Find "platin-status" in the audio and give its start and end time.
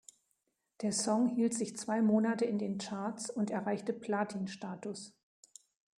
3.93-5.13